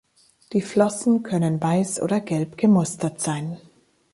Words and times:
Die 0.53 0.63
Flossen 0.63 1.21
können 1.21 1.61
weiß 1.61 2.01
oder 2.01 2.21
gelb 2.21 2.57
gemustert 2.57 3.21
sein. 3.21 3.59